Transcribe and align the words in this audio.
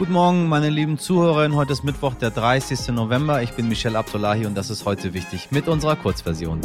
Guten 0.00 0.14
Morgen, 0.14 0.48
meine 0.48 0.70
lieben 0.70 0.96
Zuhörerinnen. 0.96 1.54
Heute 1.58 1.74
ist 1.74 1.84
Mittwoch, 1.84 2.14
der 2.14 2.30
30. 2.30 2.88
November. 2.88 3.42
Ich 3.42 3.50
bin 3.50 3.68
Michelle 3.68 3.98
Abdullahi 3.98 4.46
und 4.46 4.54
das 4.54 4.70
ist 4.70 4.86
heute 4.86 5.12
wichtig 5.12 5.50
mit 5.50 5.68
unserer 5.68 5.94
Kurzversion. 5.94 6.62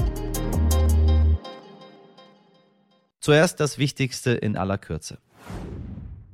Zuerst 3.20 3.60
das 3.60 3.78
Wichtigste 3.78 4.32
in 4.32 4.56
aller 4.56 4.78
Kürze. 4.78 5.18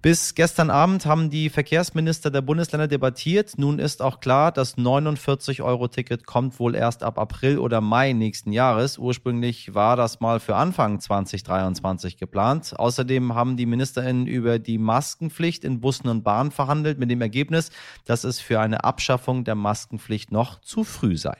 Bis 0.02 0.34
gestern 0.34 0.72
Abend 0.72 1.06
haben 1.06 1.30
die 1.30 1.50
Verkehrsminister 1.50 2.32
der 2.32 2.42
Bundesländer 2.42 2.88
debattiert. 2.88 3.54
Nun 3.58 3.78
ist 3.78 4.02
auch 4.02 4.20
klar, 4.20 4.52
das 4.52 4.76
49-Euro-Ticket 4.76 6.26
kommt 6.26 6.60
wohl 6.60 6.74
erst 6.74 7.04
ab 7.04 7.20
April 7.20 7.60
oder 7.60 7.82
Mai 7.82 8.14
nächsten 8.14 8.52
Jahres. 8.52 8.98
Ursprünglich 8.98 9.76
war 9.76 9.96
das 9.96 10.20
mal 10.20 10.40
für 10.40 10.56
Anfang 10.56 11.00
2023 11.00 12.18
geplant. 12.18 12.74
Außerdem 12.80 13.36
haben 13.36 13.58
die 13.58 13.68
Ministerinnen 13.68 14.26
über 14.26 14.58
die 14.58 14.80
Maskenpflicht 14.80 15.64
in 15.64 15.82
Bussen 15.82 16.08
und 16.08 16.24
Bahnen 16.24 16.50
verhandelt, 16.50 16.98
mit 16.98 17.12
dem 17.12 17.22
Ergebnis, 17.22 17.70
dass 18.06 18.24
es 18.24 18.40
für 18.40 18.60
eine 18.60 18.84
Abschaffung 18.84 19.44
der 19.44 19.54
Maskenpflicht 19.54 20.32
noch 20.32 20.62
zu 20.62 20.84
früh 20.84 21.16
sei. 21.16 21.38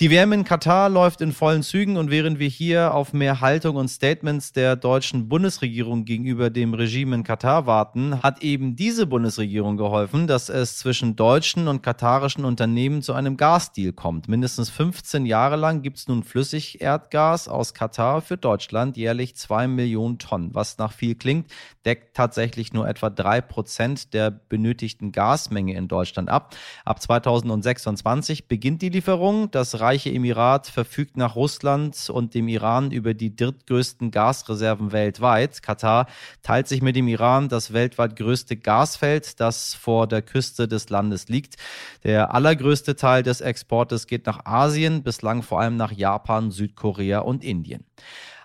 Die 0.00 0.10
WM 0.10 0.32
in 0.32 0.42
Katar 0.42 0.88
läuft 0.88 1.20
in 1.20 1.30
vollen 1.30 1.62
Zügen 1.62 1.96
und 1.96 2.10
während 2.10 2.40
wir 2.40 2.48
hier 2.48 2.94
auf 2.94 3.12
mehr 3.12 3.40
Haltung 3.40 3.76
und 3.76 3.86
Statements 3.86 4.52
der 4.52 4.74
deutschen 4.74 5.28
Bundesregierung 5.28 6.04
gegenüber 6.04 6.50
dem 6.50 6.74
Regime 6.74 7.14
in 7.14 7.22
Katar 7.22 7.68
warten, 7.68 8.20
hat 8.20 8.42
eben 8.42 8.74
diese 8.74 9.06
Bundesregierung 9.06 9.76
geholfen, 9.76 10.26
dass 10.26 10.48
es 10.48 10.78
zwischen 10.78 11.14
deutschen 11.14 11.68
und 11.68 11.84
katarischen 11.84 12.44
Unternehmen 12.44 13.02
zu 13.02 13.12
einem 13.12 13.36
Gasdeal 13.36 13.92
kommt. 13.92 14.26
Mindestens 14.26 14.68
15 14.68 15.26
Jahre 15.26 15.54
lang 15.54 15.82
gibt 15.82 15.98
es 15.98 16.08
nun 16.08 16.24
Flüssigerdgas 16.24 17.46
aus 17.46 17.72
Katar 17.72 18.20
für 18.20 18.36
Deutschland, 18.36 18.96
jährlich 18.96 19.36
zwei 19.36 19.68
Millionen 19.68 20.18
Tonnen. 20.18 20.56
Was 20.56 20.76
nach 20.76 20.92
viel 20.92 21.14
klingt, 21.14 21.46
deckt 21.86 22.16
tatsächlich 22.16 22.72
nur 22.72 22.88
etwa 22.88 23.10
drei 23.10 23.40
Prozent 23.40 24.12
der 24.12 24.32
benötigten 24.32 25.12
Gasmenge 25.12 25.76
in 25.76 25.86
Deutschland 25.86 26.30
ab. 26.30 26.56
Ab 26.84 27.00
2026 27.00 28.48
beginnt 28.48 28.82
die 28.82 28.88
Lieferung. 28.88 29.52
Das 29.52 29.80
reiche 29.84 30.10
Emirat 30.10 30.66
verfügt 30.66 31.18
nach 31.18 31.36
Russland 31.36 32.08
und 32.08 32.32
dem 32.32 32.48
Iran 32.48 32.90
über 32.90 33.12
die 33.12 33.36
drittgrößten 33.36 34.10
Gasreserven 34.10 34.92
weltweit. 34.92 35.62
Katar 35.62 36.06
teilt 36.42 36.68
sich 36.68 36.80
mit 36.80 36.96
dem 36.96 37.06
Iran 37.06 37.50
das 37.50 37.74
weltweit 37.74 38.16
größte 38.16 38.56
Gasfeld, 38.56 39.38
das 39.40 39.74
vor 39.74 40.06
der 40.06 40.22
Küste 40.22 40.66
des 40.66 40.88
Landes 40.88 41.28
liegt. 41.28 41.56
Der 42.02 42.32
allergrößte 42.32 42.96
Teil 42.96 43.22
des 43.22 43.42
Exportes 43.42 44.06
geht 44.06 44.24
nach 44.24 44.46
Asien, 44.46 45.02
bislang 45.02 45.42
vor 45.42 45.60
allem 45.60 45.76
nach 45.76 45.92
Japan, 45.92 46.50
Südkorea 46.50 47.18
und 47.18 47.44
Indien. 47.44 47.84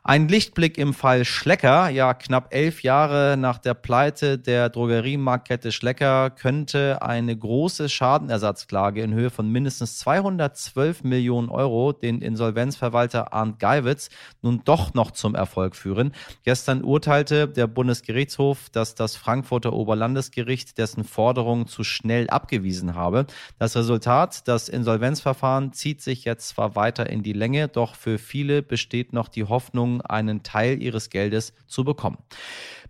Ein 0.10 0.28
Lichtblick 0.28 0.80
im 0.80 0.96
Fall 0.96 1.24
Schlecker. 1.24 1.88
Ja, 1.90 2.16
knapp 2.16 2.52
elf 2.52 2.82
Jahre 2.82 3.38
nach 3.38 3.60
der 3.60 3.76
Pleite 3.76 4.40
der 4.40 4.70
Drogeriemarktkette 4.70 5.72
Schlecker 5.72 6.32
könnte 6.32 7.04
eine 7.04 7.38
große 7.38 7.90
Schadenersatzklage 7.90 9.04
in 9.04 9.14
Höhe 9.14 9.30
von 9.30 9.52
mindestens 9.52 10.00
212 10.00 11.04
Millionen 11.04 11.50
Euro 11.50 11.92
den 11.92 12.24
Insolvenzverwalter 12.24 13.34
Arndt 13.34 13.60
Geiwitz 13.60 14.10
nun 14.42 14.64
doch 14.66 14.96
noch 14.96 15.12
zum 15.12 15.36
Erfolg 15.36 15.76
führen. 15.76 16.14
Gestern 16.44 16.84
urteilte 16.84 17.48
der 17.48 17.68
Bundesgerichtshof, 17.68 18.72
dass 18.72 18.96
das 18.96 19.16
Frankfurter 19.16 19.74
Oberlandesgericht 19.74 20.80
dessen 20.80 21.04
Forderung 21.04 21.68
zu 21.68 21.84
schnell 21.84 22.28
abgewiesen 22.32 22.96
habe. 22.96 23.28
Das 23.60 23.76
Resultat, 23.76 24.48
das 24.48 24.70
Insolvenzverfahren 24.70 25.72
zieht 25.72 26.02
sich 26.02 26.26
jetzt 26.26 26.48
zwar 26.50 26.76
weiter 26.76 27.08
in 27.12 27.22
die 27.22 27.34
Länge, 27.34 27.68
doch 27.68 27.94
für 27.94 28.18
viele 28.18 28.64
besteht 28.64 29.14
noch 29.14 29.28
die 29.28 29.44
Hoffnung, 29.44 29.99
einen 30.02 30.44
Teil 30.44 30.82
ihres 30.82 31.10
Geldes 31.10 31.54
zu 31.68 31.84
bekommen. 31.84 32.18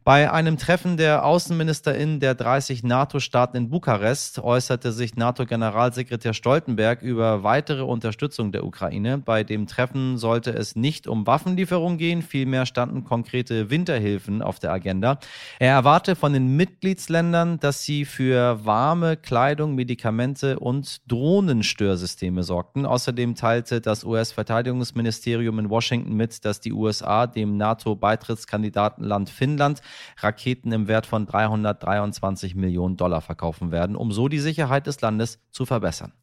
Bei 0.09 0.31
einem 0.31 0.57
Treffen 0.57 0.97
der 0.97 1.23
AußenministerInnen 1.23 2.19
der 2.19 2.33
30 2.33 2.81
NATO-Staaten 2.81 3.55
in 3.55 3.69
Bukarest 3.69 4.39
äußerte 4.39 4.91
sich 4.91 5.15
NATO-Generalsekretär 5.15 6.33
Stoltenberg 6.33 7.03
über 7.03 7.43
weitere 7.43 7.83
Unterstützung 7.83 8.51
der 8.51 8.65
Ukraine. 8.65 9.19
Bei 9.19 9.43
dem 9.43 9.67
Treffen 9.67 10.17
sollte 10.17 10.49
es 10.49 10.75
nicht 10.75 11.07
um 11.07 11.27
Waffenlieferungen 11.27 11.99
gehen, 11.99 12.23
vielmehr 12.23 12.65
standen 12.65 13.03
konkrete 13.03 13.69
Winterhilfen 13.69 14.41
auf 14.41 14.57
der 14.57 14.71
Agenda. 14.71 15.19
Er 15.59 15.73
erwarte 15.73 16.15
von 16.15 16.33
den 16.33 16.55
Mitgliedsländern, 16.55 17.59
dass 17.59 17.83
sie 17.83 18.05
für 18.05 18.65
warme 18.65 19.15
Kleidung, 19.15 19.75
Medikamente 19.75 20.57
und 20.57 21.07
Drohnenstörsysteme 21.07 22.41
sorgten. 22.41 22.87
Außerdem 22.87 23.35
teilte 23.35 23.79
das 23.79 24.03
US-Verteidigungsministerium 24.03 25.59
in 25.59 25.69
Washington 25.69 26.15
mit, 26.15 26.43
dass 26.45 26.61
die 26.61 26.73
USA 26.73 27.27
dem 27.27 27.57
NATO-Beitrittskandidatenland 27.57 29.29
Finnland 29.29 29.83
Raketen 30.17 30.71
im 30.71 30.87
Wert 30.87 31.05
von 31.05 31.25
323 31.25 32.55
Millionen 32.55 32.97
Dollar 32.97 33.21
verkaufen 33.21 33.71
werden, 33.71 33.95
um 33.95 34.11
so 34.11 34.27
die 34.27 34.39
Sicherheit 34.39 34.87
des 34.87 35.01
Landes 35.01 35.39
zu 35.51 35.65
verbessern. 35.65 36.13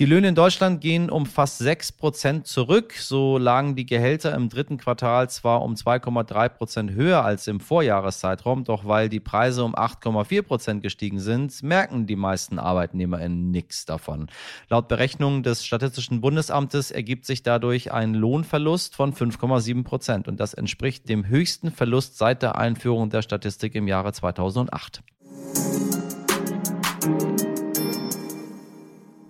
Die 0.00 0.06
Löhne 0.06 0.28
in 0.28 0.34
Deutschland 0.34 0.80
gehen 0.80 1.10
um 1.10 1.26
fast 1.26 1.58
6 1.58 1.92
Prozent 1.92 2.46
zurück. 2.46 2.94
So 2.94 3.36
lagen 3.36 3.76
die 3.76 3.84
Gehälter 3.84 4.34
im 4.34 4.48
dritten 4.48 4.78
Quartal 4.78 5.28
zwar 5.28 5.60
um 5.60 5.74
2,3 5.74 6.48
Prozent 6.48 6.90
höher 6.92 7.22
als 7.22 7.46
im 7.48 7.60
Vorjahreszeitraum, 7.60 8.64
doch 8.64 8.86
weil 8.86 9.10
die 9.10 9.20
Preise 9.20 9.62
um 9.62 9.74
8,4 9.74 10.40
Prozent 10.40 10.82
gestiegen 10.82 11.20
sind, 11.20 11.62
merken 11.62 12.06
die 12.06 12.16
meisten 12.16 12.58
ArbeitnehmerInnen 12.58 13.50
nichts 13.50 13.84
davon. 13.84 14.28
Laut 14.70 14.88
Berechnungen 14.88 15.42
des 15.42 15.66
Statistischen 15.66 16.22
Bundesamtes 16.22 16.90
ergibt 16.90 17.26
sich 17.26 17.42
dadurch 17.42 17.92
ein 17.92 18.14
Lohnverlust 18.14 18.96
von 18.96 19.12
5,7 19.12 19.84
Prozent 19.84 20.28
und 20.28 20.40
das 20.40 20.54
entspricht 20.54 21.10
dem 21.10 21.26
höchsten 21.26 21.70
Verlust 21.70 22.16
seit 22.16 22.40
der 22.40 22.56
Einführung 22.56 23.10
der 23.10 23.20
Statistik 23.20 23.74
im 23.74 23.86
Jahre 23.86 24.14
2008. 24.14 25.02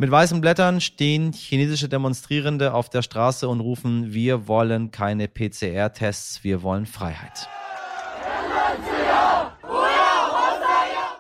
Mit 0.00 0.11
weißen 0.11 0.41
Blättern 0.41 0.81
stehen 0.81 1.34
chinesische 1.34 1.87
Demonstrierende 1.87 2.72
auf 2.72 2.88
der 2.88 3.03
Straße 3.03 3.47
und 3.47 3.61
rufen, 3.61 4.15
wir 4.15 4.49
wollen 4.49 4.91
keine 4.91 5.28
PCR-Tests, 5.28 6.43
wir 6.43 6.62
wollen 6.62 6.87
Freiheit. 6.87 7.50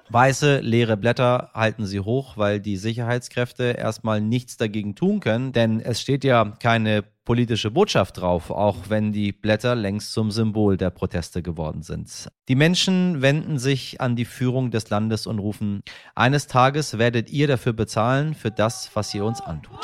Weiße, 0.08 0.60
leere 0.60 0.96
Blätter 0.96 1.50
halten 1.52 1.84
sie 1.84 2.00
hoch, 2.00 2.38
weil 2.38 2.58
die 2.58 2.78
Sicherheitskräfte 2.78 3.64
erstmal 3.64 4.22
nichts 4.22 4.56
dagegen 4.56 4.94
tun 4.94 5.20
können, 5.20 5.52
denn 5.52 5.80
es 5.80 6.00
steht 6.00 6.24
ja 6.24 6.56
keine 6.58 7.04
politische 7.30 7.70
Botschaft 7.70 8.20
drauf, 8.20 8.50
auch 8.50 8.76
wenn 8.88 9.12
die 9.12 9.30
Blätter 9.30 9.76
längst 9.76 10.12
zum 10.12 10.32
Symbol 10.32 10.76
der 10.76 10.90
Proteste 10.90 11.42
geworden 11.42 11.84
sind. 11.84 12.28
Die 12.48 12.56
Menschen 12.56 13.22
wenden 13.22 13.60
sich 13.60 14.00
an 14.00 14.16
die 14.16 14.24
Führung 14.24 14.72
des 14.72 14.90
Landes 14.90 15.28
und 15.28 15.38
rufen, 15.38 15.84
eines 16.16 16.48
Tages 16.48 16.98
werdet 16.98 17.30
ihr 17.30 17.46
dafür 17.46 17.72
bezahlen, 17.72 18.34
für 18.34 18.50
das, 18.50 18.90
was 18.94 19.14
ihr 19.14 19.24
uns 19.24 19.40
antut. 19.40 19.78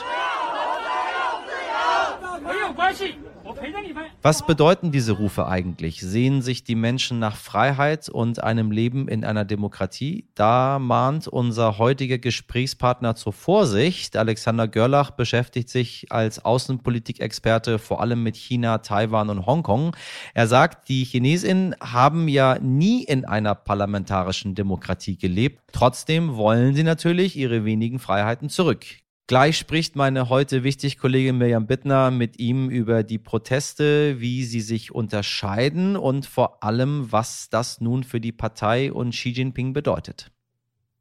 Was 4.26 4.44
bedeuten 4.44 4.90
diese 4.90 5.12
Rufe 5.12 5.46
eigentlich? 5.46 6.00
Sehen 6.00 6.42
sich 6.42 6.64
die 6.64 6.74
Menschen 6.74 7.20
nach 7.20 7.36
Freiheit 7.36 8.08
und 8.08 8.42
einem 8.42 8.72
Leben 8.72 9.06
in 9.06 9.24
einer 9.24 9.44
Demokratie? 9.44 10.26
Da 10.34 10.80
mahnt 10.80 11.28
unser 11.28 11.78
heutiger 11.78 12.18
Gesprächspartner 12.18 13.14
zur 13.14 13.32
Vorsicht. 13.32 14.16
Alexander 14.16 14.66
Görlach 14.66 15.12
beschäftigt 15.12 15.68
sich 15.68 16.10
als 16.10 16.44
Außenpolitikexperte 16.44 17.78
vor 17.78 18.00
allem 18.00 18.24
mit 18.24 18.34
China, 18.34 18.78
Taiwan 18.78 19.30
und 19.30 19.46
Hongkong. 19.46 19.94
Er 20.34 20.48
sagt, 20.48 20.88
die 20.88 21.04
Chinesinnen 21.04 21.76
haben 21.80 22.26
ja 22.26 22.58
nie 22.58 23.04
in 23.04 23.26
einer 23.26 23.54
parlamentarischen 23.54 24.56
Demokratie 24.56 25.16
gelebt. 25.16 25.60
Trotzdem 25.72 26.34
wollen 26.34 26.74
sie 26.74 26.82
natürlich 26.82 27.36
ihre 27.36 27.64
wenigen 27.64 28.00
Freiheiten 28.00 28.48
zurück. 28.48 28.86
Gleich 29.28 29.58
spricht 29.58 29.96
meine 29.96 30.28
heute 30.28 30.62
wichtig 30.62 30.98
Kollegin 30.98 31.38
Mirjam 31.38 31.66
Bittner 31.66 32.12
mit 32.12 32.38
ihm 32.38 32.70
über 32.70 33.02
die 33.02 33.18
Proteste, 33.18 34.20
wie 34.20 34.44
sie 34.44 34.60
sich 34.60 34.94
unterscheiden 34.94 35.96
und 35.96 36.26
vor 36.26 36.62
allem, 36.62 37.10
was 37.10 37.48
das 37.50 37.80
nun 37.80 38.04
für 38.04 38.20
die 38.20 38.30
Partei 38.30 38.92
und 38.92 39.10
Xi 39.10 39.30
Jinping 39.30 39.72
bedeutet. 39.72 40.30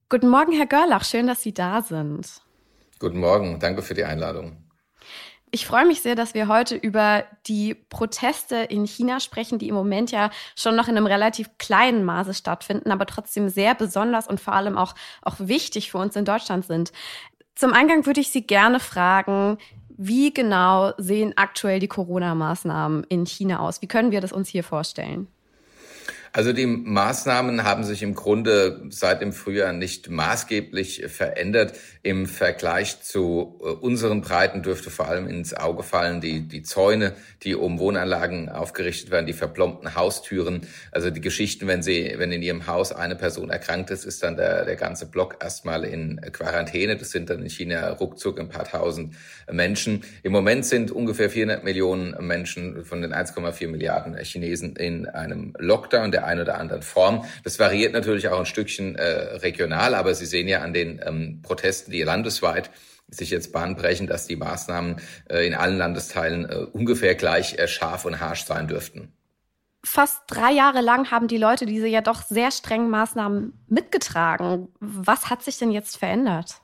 Guten 0.09 0.29
Morgen, 0.29 0.53
Herr 0.53 0.65
Görlach, 0.65 1.03
schön, 1.03 1.27
dass 1.27 1.44
Sie 1.44 1.53
da 1.53 1.83
sind. 1.83 2.41
Guten 2.97 3.19
Morgen, 3.19 3.59
danke 3.59 3.83
für 3.83 3.94
die 3.94 4.05
Einladung. 4.05 4.57
Ich 5.51 5.67
freue 5.67 5.85
mich 5.85 6.01
sehr, 6.01 6.15
dass 6.15 6.33
wir 6.33 6.47
heute 6.47 6.75
über 6.75 7.23
die 7.47 7.75
Proteste 7.75 8.55
in 8.55 8.85
China 8.85 9.19
sprechen, 9.19 9.59
die 9.59 9.69
im 9.69 9.75
Moment 9.75 10.11
ja 10.11 10.31
schon 10.55 10.75
noch 10.75 10.88
in 10.88 10.97
einem 10.97 11.05
relativ 11.05 11.57
kleinen 11.59 12.03
Maße 12.03 12.33
stattfinden, 12.33 12.91
aber 12.91 13.05
trotzdem 13.05 13.50
sehr 13.50 13.75
besonders 13.75 14.27
und 14.27 14.41
vor 14.41 14.53
allem 14.53 14.77
auch, 14.77 14.95
auch 15.21 15.35
wichtig 15.39 15.91
für 15.91 16.00
uns 16.00 16.15
in 16.15 16.25
Deutschland 16.25 16.65
sind. 16.65 16.91
Zum 17.55 17.71
Eingang 17.71 18.05
würde 18.05 18.19
ich 18.19 18.29
Sie 18.29 18.45
gerne 18.45 18.79
fragen, 18.81 19.57
wie 19.97 20.33
genau 20.33 20.91
sehen 20.97 21.33
aktuell 21.37 21.79
die 21.79 21.87
Corona-Maßnahmen 21.87 23.05
in 23.05 23.25
China 23.25 23.59
aus? 23.59 23.81
Wie 23.81 23.87
können 23.87 24.11
wir 24.11 24.19
das 24.19 24.33
uns 24.33 24.49
hier 24.49 24.63
vorstellen? 24.63 25.27
Also 26.35 26.51
die 26.51 26.65
Maßnahmen 26.65 27.63
haben 27.63 27.85
sich 27.85 28.03
im 28.03 28.13
Grunde 28.13 28.81
seit 28.89 29.21
dem 29.21 29.31
Frühjahr 29.31 29.71
nicht 29.71 30.09
maßgeblich 30.09 31.05
verändert. 31.07 31.77
Im 32.03 32.25
Vergleich 32.25 33.01
zu 33.01 33.57
äh, 33.63 33.69
unseren 33.69 34.19
Breiten 34.19 34.61
dürfte 34.61 34.89
vor 34.89 35.07
allem 35.07 35.29
ins 35.29 35.53
Auge 35.53 35.81
fallen 35.81 36.19
die, 36.19 36.41
die 36.41 36.61
Zäune, 36.61 37.13
die 37.43 37.55
um 37.55 37.79
Wohnanlagen 37.79 38.49
aufgerichtet 38.49 39.11
werden, 39.11 39.27
die 39.27 39.31
verplombten 39.31 39.95
Haustüren. 39.95 40.67
Also 40.91 41.09
die 41.09 41.21
Geschichten, 41.21 41.67
wenn 41.67 41.81
sie, 41.81 42.15
wenn 42.17 42.33
in 42.33 42.41
ihrem 42.41 42.67
Haus 42.67 42.91
eine 42.91 43.15
Person 43.15 43.49
erkrankt 43.49 43.89
ist, 43.89 44.03
ist 44.03 44.21
dann 44.21 44.35
der, 44.35 44.65
der 44.65 44.75
ganze 44.75 45.05
Block 45.05 45.38
erstmal 45.41 45.85
in 45.85 46.19
Quarantäne. 46.33 46.97
Das 46.97 47.11
sind 47.11 47.29
dann 47.29 47.43
in 47.43 47.49
China 47.49 47.91
ruckzuck 47.91 48.41
ein 48.41 48.49
paar 48.49 48.65
tausend 48.65 49.15
Menschen. 49.49 50.03
Im 50.21 50.33
Moment 50.33 50.65
sind 50.65 50.91
ungefähr 50.91 51.29
400 51.29 51.63
Millionen 51.63 52.13
Menschen 52.27 52.83
von 52.83 53.01
den 53.01 53.13
1,4 53.13 53.69
Milliarden 53.69 54.17
Chinesen 54.17 54.75
in 54.75 55.07
einem 55.07 55.53
Lockdown. 55.57 56.11
Der 56.11 56.25
einen 56.25 56.42
oder 56.42 56.57
anderen 56.57 56.81
Form. 56.81 57.25
Das 57.44 57.60
variiert 57.60 57.94
natürlich 57.94 58.27
auch 58.30 58.39
ein 58.39 58.45
Stückchen 58.45 58.95
äh, 58.95 59.04
regional, 59.38 59.95
aber 59.95 60.13
Sie 60.16 60.25
sehen 60.25 60.48
ja 60.48 60.62
an 60.62 60.74
den 60.74 61.01
ähm, 61.06 61.42
Protesten, 61.42 61.92
die 61.92 62.04
landesweit 62.04 62.72
sich 63.07 63.30
jetzt 63.30 63.51
bahnbrechen, 63.51 64.07
dass 64.07 64.27
die 64.27 64.36
Maßnahmen 64.36 64.98
äh, 65.30 65.45
in 65.45 65.54
allen 65.54 65.77
Landesteilen 65.77 66.50
äh, 66.50 66.56
ungefähr 66.72 67.16
gleich 67.16 67.57
äh, 67.57 67.68
scharf 67.68 68.06
und 68.06 68.19
harsch 68.19 68.45
sein 68.45 68.68
dürften. 68.68 69.13
Fast 69.83 70.24
drei 70.27 70.51
Jahre 70.51 70.81
lang 70.81 71.12
haben 71.12 71.27
die 71.27 71.38
Leute 71.38 71.68
diese 71.68 71.88
ja 71.88 72.01
doch 72.01 72.24
sehr 72.24 72.50
strengen 72.50 72.89
Maßnahmen 72.89 73.54
mitgetragen. 73.68 74.69
Was 74.80 75.30
hat 75.30 75.44
sich 75.44 75.60
denn 75.60 75.72
jetzt 75.72 75.98
verändert? 75.98 76.62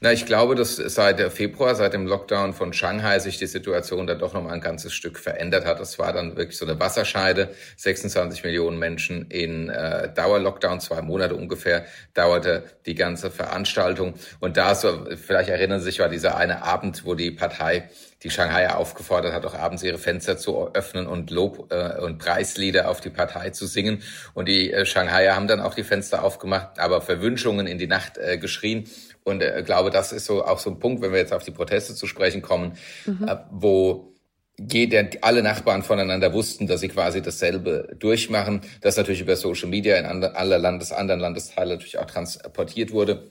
Na, 0.00 0.12
ich 0.12 0.26
glaube, 0.26 0.54
dass 0.54 0.76
seit 0.76 1.20
Februar, 1.32 1.74
seit 1.74 1.94
dem 1.94 2.06
Lockdown 2.06 2.52
von 2.52 2.72
Shanghai 2.72 3.18
sich 3.18 3.38
die 3.38 3.46
Situation 3.46 4.06
dann 4.06 4.18
doch 4.18 4.34
noch 4.34 4.42
mal 4.42 4.52
ein 4.52 4.60
ganzes 4.60 4.92
Stück 4.92 5.18
verändert 5.18 5.64
hat. 5.64 5.80
Das 5.80 5.98
war 5.98 6.12
dann 6.12 6.36
wirklich 6.36 6.56
so 6.56 6.66
eine 6.66 6.78
Wasserscheide. 6.78 7.50
26 7.76 8.44
Millionen 8.44 8.78
Menschen 8.78 9.26
in 9.30 9.68
äh, 9.68 10.12
Dauerlockdown, 10.12 10.80
zwei 10.80 11.02
Monate 11.02 11.34
ungefähr 11.34 11.86
dauerte 12.12 12.64
die 12.86 12.94
ganze 12.94 13.30
Veranstaltung. 13.30 14.14
Und 14.40 14.56
da, 14.56 14.74
so, 14.74 15.06
vielleicht 15.16 15.48
erinnern 15.48 15.80
Sie 15.80 15.86
sich, 15.86 16.00
war 16.00 16.08
dieser 16.08 16.36
eine 16.36 16.62
Abend, 16.62 17.04
wo 17.04 17.14
die 17.14 17.30
Partei 17.30 17.88
die 18.24 18.30
Shanghai 18.30 18.70
aufgefordert 18.70 19.34
hat, 19.34 19.44
auch 19.44 19.54
abends 19.54 19.82
ihre 19.82 19.98
Fenster 19.98 20.38
zu 20.38 20.72
öffnen 20.74 21.06
und 21.06 21.30
Lob- 21.30 21.70
äh, 21.70 22.00
und 22.00 22.18
Preislieder 22.18 22.88
auf 22.88 23.00
die 23.02 23.10
Partei 23.10 23.50
zu 23.50 23.66
singen. 23.66 24.02
Und 24.32 24.48
die 24.48 24.72
äh, 24.72 24.86
Shanghaier 24.86 25.36
haben 25.36 25.46
dann 25.46 25.60
auch 25.60 25.74
die 25.74 25.84
Fenster 25.84 26.24
aufgemacht, 26.24 26.78
aber 26.78 27.02
Verwünschungen 27.02 27.66
in 27.66 27.78
die 27.78 27.86
Nacht 27.86 28.16
äh, 28.16 28.38
geschrien. 28.38 28.88
Und 29.24 29.42
äh, 29.42 29.62
glaube, 29.64 29.90
das 29.90 30.12
ist 30.12 30.26
so 30.26 30.44
auch 30.44 30.58
so 30.58 30.70
ein 30.70 30.78
Punkt, 30.78 31.02
wenn 31.02 31.12
wir 31.12 31.18
jetzt 31.18 31.32
auf 31.32 31.44
die 31.44 31.50
Proteste 31.50 31.94
zu 31.94 32.06
sprechen 32.06 32.42
kommen, 32.42 32.76
mhm. 33.06 33.26
äh, 33.26 33.36
wo 33.50 34.14
jeder, 34.58 35.08
alle 35.22 35.42
Nachbarn 35.42 35.82
voneinander 35.82 36.32
wussten, 36.32 36.66
dass 36.66 36.80
sie 36.80 36.88
quasi 36.88 37.22
dasselbe 37.22 37.96
durchmachen, 37.98 38.60
das 38.82 38.96
natürlich 38.96 39.20
über 39.20 39.34
Social 39.34 39.68
Media 39.68 39.96
in 39.96 40.04
andre, 40.04 40.36
aller 40.36 40.58
Landes, 40.58 40.92
anderen 40.92 41.20
Landesteile 41.20 41.74
natürlich 41.74 41.98
auch 41.98 42.06
transportiert 42.06 42.92
wurde. 42.92 43.30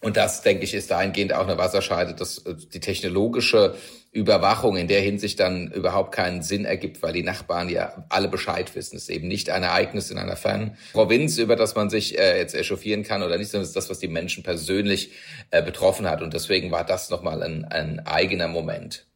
Und 0.00 0.16
das, 0.16 0.42
denke 0.42 0.64
ich, 0.64 0.74
ist 0.74 0.90
dahingehend 0.90 1.32
auch 1.32 1.46
eine 1.46 1.58
Wasserscheide, 1.58 2.14
dass 2.14 2.38
äh, 2.38 2.54
die 2.54 2.80
technologische 2.80 3.74
Überwachung 4.16 4.78
in 4.78 4.88
der 4.88 5.02
Hinsicht 5.02 5.38
dann 5.40 5.70
überhaupt 5.70 6.12
keinen 6.12 6.42
Sinn 6.42 6.64
ergibt, 6.64 7.02
weil 7.02 7.12
die 7.12 7.22
Nachbarn 7.22 7.68
ja 7.68 8.06
alle 8.08 8.28
Bescheid 8.28 8.74
wissen. 8.74 8.96
Es 8.96 9.02
ist 9.02 9.10
eben 9.10 9.28
nicht 9.28 9.50
ein 9.50 9.62
Ereignis 9.62 10.10
in 10.10 10.16
einer 10.16 10.36
fernen 10.36 10.78
Provinz, 10.92 11.36
über 11.36 11.54
das 11.54 11.74
man 11.74 11.90
sich 11.90 12.18
äh, 12.18 12.38
jetzt 12.38 12.54
echauffieren 12.54 13.02
kann 13.02 13.22
oder 13.22 13.36
nicht, 13.36 13.50
sondern 13.50 13.64
es 13.64 13.68
ist 13.68 13.76
das, 13.76 13.90
was 13.90 13.98
die 13.98 14.08
Menschen 14.08 14.42
persönlich 14.42 15.10
äh, 15.50 15.62
betroffen 15.62 16.08
hat. 16.08 16.22
Und 16.22 16.32
deswegen 16.32 16.70
war 16.70 16.84
das 16.84 17.10
nochmal 17.10 17.42
ein, 17.42 17.66
ein 17.66 18.06
eigener 18.06 18.48
Moment. 18.48 19.06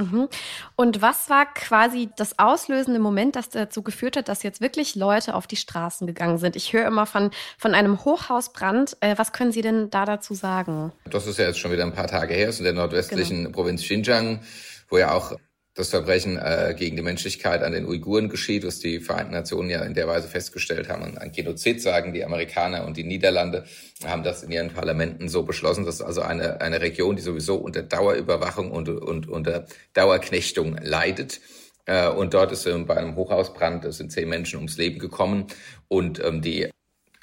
Mhm. 0.00 0.28
Und 0.76 1.02
was 1.02 1.28
war 1.28 1.52
quasi 1.52 2.08
das 2.16 2.38
auslösende 2.38 2.98
Moment, 2.98 3.36
das 3.36 3.50
dazu 3.50 3.82
geführt 3.82 4.16
hat, 4.16 4.28
dass 4.28 4.42
jetzt 4.42 4.60
wirklich 4.60 4.94
Leute 4.94 5.34
auf 5.34 5.46
die 5.46 5.56
Straßen 5.56 6.06
gegangen 6.06 6.38
sind? 6.38 6.56
Ich 6.56 6.72
höre 6.72 6.86
immer 6.86 7.06
von, 7.06 7.30
von 7.58 7.74
einem 7.74 8.04
Hochhausbrand. 8.04 8.96
Äh, 9.00 9.18
was 9.18 9.32
können 9.32 9.52
Sie 9.52 9.62
denn 9.62 9.90
da 9.90 10.06
dazu 10.06 10.34
sagen? 10.34 10.92
Das 11.04 11.26
ist 11.26 11.38
ja 11.38 11.46
jetzt 11.46 11.58
schon 11.58 11.70
wieder 11.70 11.84
ein 11.84 11.92
paar 11.92 12.06
Tage 12.06 12.34
her, 12.34 12.48
ist 12.48 12.58
in 12.58 12.64
der 12.64 12.72
nordwestlichen 12.72 13.44
genau. 13.44 13.50
Provinz 13.50 13.82
Xinjiang, 13.82 14.42
wo 14.88 14.98
ja 14.98 15.12
auch 15.12 15.36
das 15.80 15.88
Verbrechen 15.88 16.36
äh, 16.36 16.74
gegen 16.76 16.96
die 16.96 17.02
Menschlichkeit 17.02 17.62
an 17.62 17.72
den 17.72 17.86
Uiguren 17.86 18.28
geschieht, 18.28 18.66
was 18.66 18.78
die 18.78 19.00
Vereinten 19.00 19.32
Nationen 19.32 19.70
ja 19.70 19.82
in 19.82 19.94
der 19.94 20.06
Weise 20.06 20.28
festgestellt 20.28 20.88
haben. 20.88 21.16
Ein 21.16 21.32
Genozid 21.32 21.82
sagen 21.82 22.12
die 22.12 22.24
Amerikaner 22.24 22.84
und 22.84 22.96
die 22.96 23.04
Niederlande 23.04 23.64
haben 24.04 24.22
das 24.22 24.42
in 24.42 24.52
ihren 24.52 24.70
Parlamenten 24.70 25.28
so 25.28 25.42
beschlossen. 25.42 25.86
Das 25.86 25.96
ist 25.96 26.02
also 26.02 26.20
eine, 26.20 26.60
eine 26.60 26.80
Region, 26.80 27.16
die 27.16 27.22
sowieso 27.22 27.56
unter 27.56 27.82
Dauerüberwachung 27.82 28.70
und, 28.70 28.88
und 28.88 29.28
unter 29.28 29.66
Dauerknechtung 29.94 30.76
leidet. 30.82 31.40
Äh, 31.86 32.08
und 32.08 32.34
dort 32.34 32.52
ist 32.52 32.66
ähm, 32.66 32.86
bei 32.86 32.96
einem 32.96 33.16
Hochhausbrand 33.16 33.92
sind 33.92 34.12
zehn 34.12 34.28
Menschen 34.28 34.58
ums 34.58 34.76
Leben 34.76 34.98
gekommen. 34.98 35.46
Und 35.88 36.22
ähm, 36.22 36.42
die 36.42 36.69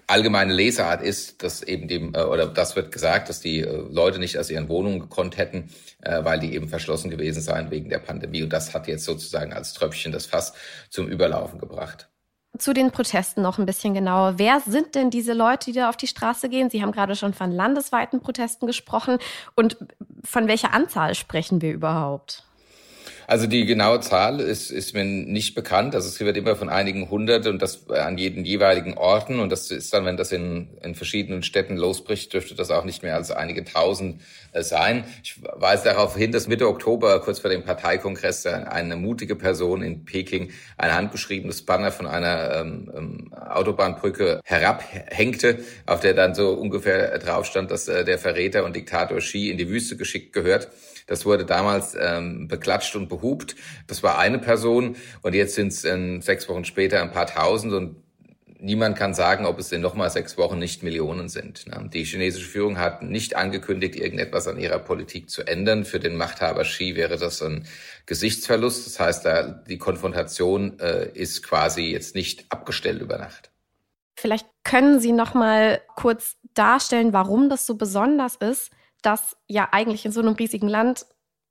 allgemeine 0.07 0.53
Lesart 0.53 1.01
ist, 1.01 1.43
dass 1.43 1.61
eben 1.61 1.87
dem, 1.87 2.15
äh, 2.15 2.23
oder 2.23 2.47
das 2.47 2.75
wird 2.75 2.91
gesagt, 2.91 3.29
dass 3.29 3.41
die 3.41 3.59
äh, 3.59 3.85
Leute 3.91 4.19
nicht 4.19 4.37
aus 4.37 4.49
ihren 4.49 4.69
Wohnungen 4.69 5.01
gekonnt 5.01 5.37
hätten, 5.37 5.69
äh, 6.01 6.23
weil 6.23 6.39
die 6.39 6.55
eben 6.55 6.69
verschlossen 6.69 7.11
gewesen 7.11 7.41
seien 7.41 7.69
wegen 7.69 7.89
der 7.89 7.99
Pandemie. 7.99 8.41
Und 8.41 8.53
das 8.53 8.73
hat 8.73 8.87
jetzt 8.87 9.03
sozusagen 9.03 9.53
als 9.53 9.73
Tröpfchen 9.73 10.11
das 10.11 10.25
Fass 10.25 10.53
zum 10.89 11.07
Überlaufen 11.07 11.59
gebracht. 11.59 12.09
Zu 12.57 12.73
den 12.73 12.89
Protesten 12.91 13.43
noch 13.43 13.59
ein 13.59 13.67
bisschen 13.67 13.93
genauer. 13.93 14.35
Wer 14.37 14.61
sind 14.61 14.95
denn 14.95 15.11
diese 15.11 15.33
Leute, 15.33 15.65
die 15.65 15.77
da 15.77 15.89
auf 15.89 15.97
die 15.97 16.07
Straße 16.07 16.49
gehen? 16.49 16.71
Sie 16.71 16.81
haben 16.81 16.91
gerade 16.91 17.15
schon 17.15 17.33
von 17.33 17.51
landesweiten 17.51 18.19
Protesten 18.19 18.65
gesprochen. 18.65 19.19
Und 19.55 19.77
von 20.23 20.47
welcher 20.47 20.73
Anzahl 20.73 21.13
sprechen 21.13 21.61
wir 21.61 21.73
überhaupt? 21.73 22.46
Also 23.29 23.45
die 23.45 23.65
genaue 23.65 23.99
Zahl 23.99 24.39
ist, 24.39 24.71
ist 24.71 24.93
mir 24.93 25.03
nicht 25.03 25.53
bekannt. 25.53 25.95
Also 25.95 26.07
es 26.07 26.17
wird 26.17 26.37
immer 26.37 26.55
von 26.55 26.69
einigen 26.69 27.09
hundert 27.09 27.45
und 27.45 27.61
das 27.61 27.89
an 27.89 28.17
jeden 28.17 28.45
jeweiligen 28.45 28.93
Orten. 28.97 29.41
Und 29.41 29.51
das 29.51 29.69
ist 29.69 29.93
dann, 29.93 30.05
wenn 30.05 30.15
das 30.15 30.31
in, 30.31 30.69
in 30.81 30.95
verschiedenen 30.95 31.43
Städten 31.43 31.75
losbricht, 31.75 32.31
dürfte 32.31 32.55
das 32.55 32.71
auch 32.71 32.85
nicht 32.85 33.03
mehr 33.03 33.15
als 33.15 33.29
einige 33.31 33.65
tausend 33.65 34.21
äh, 34.53 34.63
sein. 34.63 35.03
Ich 35.25 35.41
weise 35.43 35.83
darauf 35.83 36.15
hin, 36.15 36.31
dass 36.31 36.47
Mitte 36.47 36.69
Oktober, 36.69 37.19
kurz 37.19 37.39
vor 37.39 37.49
dem 37.49 37.65
Parteikongress, 37.65 38.45
eine 38.45 38.95
mutige 38.95 39.35
Person 39.35 39.81
in 39.81 40.05
Peking 40.05 40.51
ein 40.77 40.95
handgeschriebenes 40.95 41.63
Banner 41.63 41.91
von 41.91 42.07
einer 42.07 42.55
ähm, 42.55 42.91
ähm, 42.95 43.33
Autobahnbrücke 43.33 44.39
herabhängte, 44.45 45.59
auf 45.85 45.99
der 45.99 46.13
dann 46.13 46.33
so 46.33 46.53
ungefähr 46.53 47.19
drauf 47.19 47.45
stand, 47.45 47.71
dass 47.71 47.89
äh, 47.89 48.05
der 48.05 48.19
Verräter 48.19 48.63
und 48.63 48.73
Diktator 48.73 49.17
Xi 49.17 49.49
in 49.49 49.57
die 49.57 49.67
Wüste 49.67 49.97
geschickt 49.97 50.31
gehört. 50.31 50.69
Das 51.07 51.25
wurde 51.25 51.45
damals 51.45 51.95
ähm, 51.97 52.49
beklatscht 52.49 52.93
und 52.97 53.07
behupt. 53.17 53.55
Das 53.87 54.03
war 54.03 54.17
eine 54.17 54.39
Person 54.39 54.95
und 55.21 55.33
jetzt 55.35 55.55
sind 55.55 55.69
es 55.69 55.85
ähm, 55.85 56.21
sechs 56.21 56.47
Wochen 56.49 56.65
später 56.65 57.01
ein 57.01 57.11
paar 57.11 57.27
tausend 57.27 57.73
und 57.73 57.97
niemand 58.59 58.97
kann 58.97 59.13
sagen, 59.13 59.45
ob 59.45 59.59
es 59.59 59.71
in 59.71 59.81
nochmal 59.81 60.09
sechs 60.09 60.37
Wochen 60.37 60.59
nicht 60.59 60.83
Millionen 60.83 61.29
sind. 61.29 61.65
Die 61.93 62.03
chinesische 62.03 62.47
Führung 62.47 62.77
hat 62.77 63.03
nicht 63.03 63.35
angekündigt, 63.35 63.95
irgendetwas 63.95 64.47
an 64.47 64.59
ihrer 64.59 64.79
Politik 64.79 65.29
zu 65.29 65.43
ändern. 65.43 65.85
Für 65.85 65.99
den 65.99 66.15
Machthaber 66.15 66.63
Xi 66.63 66.95
wäre 66.95 67.17
das 67.17 67.41
ein 67.41 67.67
Gesichtsverlust. 68.05 68.85
Das 68.85 68.99
heißt, 68.99 69.27
die 69.67 69.77
Konfrontation 69.77 70.79
äh, 70.79 71.09
ist 71.13 71.43
quasi 71.43 71.91
jetzt 71.91 72.15
nicht 72.15 72.45
abgestellt 72.49 73.01
über 73.01 73.17
Nacht. 73.17 73.51
Vielleicht 74.19 74.47
können 74.63 74.99
Sie 74.99 75.11
noch 75.11 75.33
mal 75.35 75.81
kurz 75.95 76.37
darstellen, 76.55 77.13
warum 77.13 77.49
das 77.49 77.67
so 77.67 77.75
besonders 77.75 78.35
ist, 78.35 78.71
dass 79.03 79.37
ja 79.47 79.69
eigentlich 79.71 80.05
in 80.05 80.11
so 80.11 80.21
einem 80.21 80.33
riesigen 80.33 80.67
Land 80.67 81.05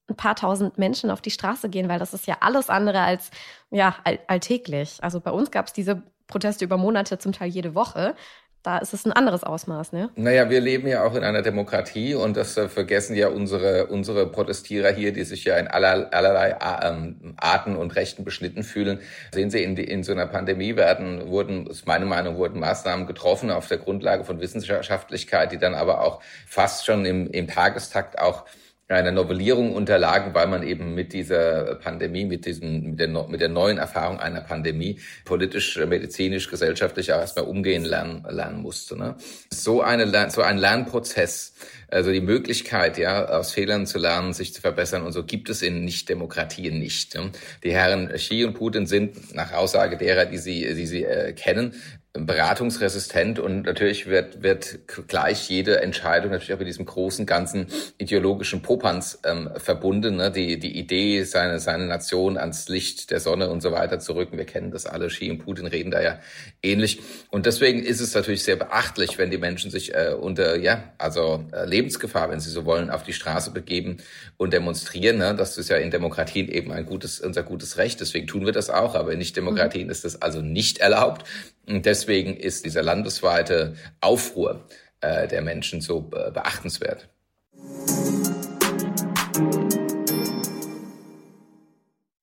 ein 0.09 0.17
paar 0.17 0.37
tausend 0.37 0.79
Menschen 0.79 1.11
auf 1.11 1.21
die 1.21 1.31
Straße 1.31 1.69
gehen, 1.69 1.89
weil 1.89 1.99
das 1.99 2.15
ist 2.15 2.27
ja 2.27 2.39
alles 2.41 2.71
andere 2.71 3.01
als 3.01 3.31
ja, 3.71 3.97
all 4.05 4.19
alltäglich. 4.27 4.99
Also 5.01 5.21
bei 5.21 5.31
uns 5.31 5.51
gab 5.51 5.67
es 5.67 5.73
diese 5.73 6.03
Proteste 6.27 6.65
über 6.65 6.77
Monate, 6.77 7.19
zum 7.19 7.33
Teil 7.33 7.49
jede 7.49 7.75
Woche. 7.75 8.15
Da 8.63 8.79
ist 8.79 8.93
es 8.93 9.05
ein 9.07 9.13
anderes 9.13 9.45
Ausmaß, 9.45 9.93
ne? 9.93 10.11
Naja, 10.17 10.51
wir 10.51 10.61
leben 10.61 10.89
ja 10.89 11.05
auch 11.05 11.15
in 11.15 11.23
einer 11.23 11.43
Demokratie 11.43 12.17
und 12.17 12.37
das 12.37 12.57
äh, 12.57 12.69
vergessen 12.69 13.15
ja 13.15 13.29
unsere, 13.29 13.87
unsere 13.87 14.27
Protestierer 14.27 14.91
hier, 14.91 15.13
die 15.13 15.23
sich 15.23 15.45
ja 15.45 15.57
in 15.57 15.69
aller, 15.69 16.13
allerlei 16.13 16.57
ähm, 16.83 17.37
Arten 17.37 17.77
und 17.77 17.95
Rechten 17.95 18.25
beschnitten 18.25 18.65
fühlen. 18.65 18.99
Sehen 19.33 19.51
Sie, 19.51 19.63
in, 19.63 19.77
in 19.77 20.03
so 20.03 20.11
einer 20.11 20.27
Pandemie 20.27 20.75
werden, 20.75 21.29
wurden, 21.29 21.69
ist 21.69 21.87
meine 21.87 22.07
Meinung, 22.07 22.39
wurden 22.39 22.59
Maßnahmen 22.59 23.07
getroffen 23.07 23.53
auf 23.53 23.69
der 23.69 23.79
Grundlage 23.79 24.25
von 24.25 24.41
Wissenschaftlichkeit, 24.41 25.53
die 25.53 25.59
dann 25.59 25.77
aber 25.77 26.01
auch 26.01 26.21
fast 26.49 26.87
schon 26.87 27.05
im, 27.05 27.31
im 27.31 27.47
Tagestakt 27.47 28.19
auch 28.19 28.47
einer 28.89 29.11
Novellierung 29.11 29.75
unterlagen, 29.75 30.33
weil 30.35 30.47
man 30.47 30.63
eben 30.63 30.95
mit 30.95 31.13
dieser 31.13 31.75
Pandemie, 31.77 32.25
mit 32.25 32.47
diesem, 32.47 32.91
mit 32.91 33.01
der, 33.01 33.09
mit 33.09 33.41
der 33.41 33.49
neuen 33.49 33.79
Erfahrung 33.79 34.21
einer 34.21 34.43
Pandemie 34.43 35.01
politisch, 35.25 35.77
medizinisch, 35.77 36.49
gesellschaftlich 36.49 37.13
auch 37.13 37.19
erstmal 37.19 37.47
umgehen 37.47 37.85
lernen, 37.85 38.25
lernen 38.29 38.63
musste. 38.63 38.97
Ne? 38.97 39.17
So 39.53 39.83
eine, 39.83 40.31
so 40.31 40.43
ein 40.43 40.59
Lernprozess, 40.59 41.55
also 41.89 42.13
die 42.13 42.21
Möglichkeit, 42.21 42.97
ja, 42.97 43.27
aus 43.27 43.51
Fehlern 43.51 43.87
zu 43.87 43.99
lernen, 43.99 44.33
sich 44.33 44.55
zu 44.55 44.61
verbessern 44.61 45.03
und 45.03 45.13
so 45.13 45.25
gibt 45.25 45.51
es 45.51 45.63
in 45.63 45.85
Nicht-Demokratien 45.85 46.79
nicht. 46.79 47.17
Ne? 47.17 47.33
Die 47.65 47.73
Herren 47.73 48.09
Xi 48.09 48.45
und 48.45 48.55
Putin 48.55 48.87
sind 48.87 49.35
nach 49.35 49.53
Aussage 49.53 49.97
derer, 49.97 50.27
die 50.27 50.39
sie, 50.39 50.75
die 50.75 50.87
sie 50.87 51.05
äh, 51.05 51.33
kennen, 51.33 51.75
beratungsresistent 52.19 53.39
und 53.39 53.63
natürlich 53.67 54.07
wird, 54.07 54.43
wird 54.43 54.79
gleich 55.09 55.49
jede 55.49 55.81
Entscheidung 55.81 56.31
natürlich 56.31 56.55
auch 56.55 56.59
mit 56.59 56.69
diesem 56.69 56.87
großen, 56.87 57.27
ganzen 57.27 57.67
ideologischen 57.99 58.63
Popanz 58.63 59.19
ähm, 59.25 59.51
verbunden. 59.57 60.17
Ne? 60.17 60.31
Die, 60.31 60.59
die 60.59 60.79
Idee, 60.79 61.25
seine, 61.25 61.61
seine 61.61 61.87
Nation 61.87 62.37
ans 62.39 62.69
Licht 62.69 63.11
der 63.11 63.21
Sonne 63.21 63.51
und 63.51 63.61
so 63.63 63.73
weiter 63.73 63.99
zu 63.99 64.15
rücken. 64.15 64.39
Wir 64.39 64.47
kennen 64.47 64.71
das 64.71 64.87
alle, 64.87 65.09
Xi 65.09 65.31
und 65.31 65.39
Putin 65.39 65.67
reden 65.67 65.91
da 65.91 66.03
ja 66.03 66.21
ähnlich. 66.63 67.01
Und 67.31 67.47
deswegen 67.47 67.83
ist 67.83 68.01
es 68.01 68.15
natürlich 68.15 68.43
sehr 68.45 68.57
beachtlich, 68.57 69.19
wenn 69.19 69.31
die 69.31 69.39
Menschen 69.39 69.71
sich 69.71 69.95
äh, 69.95 70.15
unter, 70.19 70.57
ja, 70.57 70.93
also 70.99 71.45
äh, 71.53 71.67
Lebensgefahr, 71.67 72.31
wenn 72.31 72.41
sie 72.41 72.51
so 72.51 72.65
wollen, 72.65 72.91
auf 72.91 73.03
die 73.03 73.13
Straße 73.13 73.51
begeben 73.51 73.99
und 74.37 74.53
demonstrieren. 74.53 75.19
Ne? 75.19 75.35
Das 75.35 75.59
ist 75.59 75.69
ja 75.69 75.77
in 75.77 75.91
Demokratien 75.91 76.49
eben 76.49 76.73
ein 76.73 76.87
gutes, 76.87 77.21
unser 77.21 77.43
gutes 77.43 77.79
Recht. 77.79 78.01
Deswegen 78.01 78.27
tun 78.27 78.47
wir 78.47 78.53
das 78.53 78.71
auch. 78.71 78.95
Aber 78.95 79.13
in 79.13 79.19
Nicht-Demokratien 79.19 79.85
mhm. 79.85 79.91
ist 79.91 80.05
das 80.05 80.23
also 80.23 80.41
nicht 80.41 80.79
erlaubt. 80.79 81.25
Und 81.67 81.87
deswegen 81.87 82.37
ist 82.37 82.65
dieser 82.65 82.83
landesweite 82.83 83.75
Aufruhr 84.01 84.67
äh, 85.01 85.29
der 85.29 85.43
Menschen 85.43 85.81
so 85.81 86.11
äh, 86.15 86.31
beachtenswert. 86.31 87.09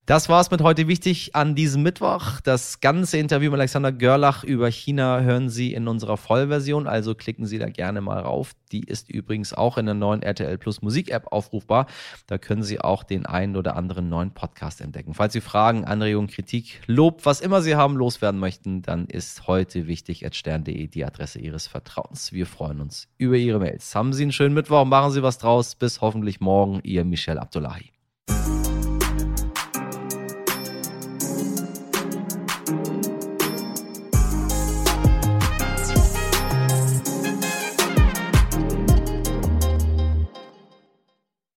Das 0.06 0.28
war's 0.28 0.52
mit 0.52 0.62
heute 0.62 0.90
wichtig 0.90 1.34
an 1.34 1.56
diesem 1.56 1.82
Mittwoch. 1.82 2.42
Das 2.42 2.82
ganze 2.82 3.18
Interview 3.20 3.50
mit 3.52 3.62
Alexander 3.62 3.94
Görlach 3.94 4.44
über 4.44 4.70
China 4.70 5.22
hören 5.22 5.48
Sie 5.48 5.74
in 5.74 5.88
unserer 5.88 6.18
Vollversion, 6.18 6.88
also 6.88 7.16
klicken 7.16 7.46
Sie 7.46 7.58
da 7.58 7.70
gerne 7.70 8.02
mal 8.02 8.20
rauf. 8.20 8.52
Die 8.74 8.84
ist 8.84 9.10
übrigens 9.10 9.54
auch 9.54 9.78
in 9.78 9.86
der 9.86 9.96
neuen 9.96 10.22
RTL 10.22 10.58
Plus 10.58 10.82
Musik 10.82 11.10
App 11.10 11.28
aufrufbar. 11.32 11.88
Da 12.28 12.38
können 12.38 12.64
Sie 12.64 12.82
auch 12.82 13.06
den 13.06 13.26
einen 13.26 13.56
oder 13.56 13.78
anderen 13.78 14.10
neuen 14.10 14.34
Podcast 14.34 14.82
entdecken. 14.82 15.14
Falls 15.14 15.32
Sie 15.32 15.40
Fragen, 15.40 15.86
Anregungen, 15.86 16.30
Kritik, 16.30 16.82
Lob, 16.86 17.26
was 17.26 17.40
immer 17.40 17.62
Sie 17.62 17.76
haben, 17.76 17.96
loswerden 17.96 18.42
möchten, 18.42 18.82
dann 18.82 19.06
ist 19.06 19.48
heute 19.48 19.88
wichtig 19.88 20.28
stern.de 20.34 20.88
die 20.88 21.06
Adresse 21.06 21.40
Ihres 21.40 21.68
Vertrauens. 21.68 22.34
Wir 22.34 22.46
freuen 22.46 22.82
uns 22.82 23.08
über 23.18 23.38
Ihre 23.38 23.60
Mails. 23.60 23.96
Haben 23.96 24.12
Sie 24.12 24.24
einen 24.24 24.34
schönen 24.34 24.54
Mittwoch, 24.54 24.84
machen 24.84 25.14
Sie 25.14 25.24
was 25.24 25.38
draus. 25.38 25.76
Bis 25.76 26.02
hoffentlich 26.02 26.42
morgen, 26.42 26.82
Ihr 26.84 27.06
Michel 27.06 27.40
Abdullahi. 27.40 27.94